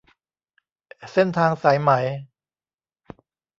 [1.11, 1.91] เส้นทางสายไหม